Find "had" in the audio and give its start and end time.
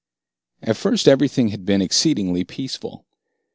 1.49-1.63